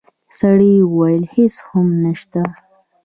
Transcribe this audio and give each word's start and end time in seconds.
سړی 0.39 0.73
وویل: 0.81 1.23
هیڅ 1.35 1.55
هم 1.69 1.87
نشته. 2.03 2.41